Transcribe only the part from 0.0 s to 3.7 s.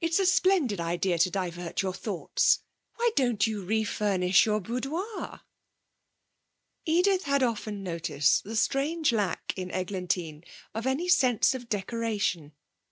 'It's a splendid idea to divert your thoughts; why don't you